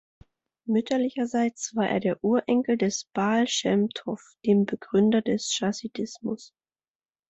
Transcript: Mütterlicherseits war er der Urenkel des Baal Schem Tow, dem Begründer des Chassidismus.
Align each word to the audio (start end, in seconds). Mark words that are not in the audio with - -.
Mütterlicherseits 0.67 1.75
war 1.75 1.87
er 1.87 1.99
der 1.99 2.23
Urenkel 2.23 2.75
des 2.75 3.05
Baal 3.13 3.47
Schem 3.47 3.87
Tow, 3.93 4.17
dem 4.43 4.65
Begründer 4.65 5.21
des 5.21 5.53
Chassidismus. 5.53 6.55